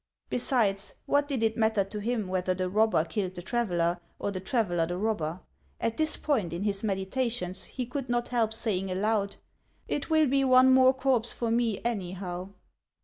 [0.31, 4.31] Besides, what did it mat ter to him whether the robber killed the traveller, or
[4.31, 5.41] the traveller the robber?
[5.79, 9.35] At this point in his meditations he could not help saying aloud:"
[9.87, 12.49] It will be one more corpse for me, anyhow."